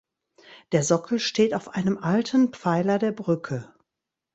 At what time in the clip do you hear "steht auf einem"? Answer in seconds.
1.19-1.99